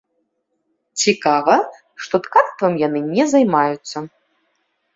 Цікава, 1.01 1.57
што 2.05 2.15
ткацтвам 2.25 2.73
яны 2.87 2.99
не 3.13 3.25
займаюцца. 3.37 3.97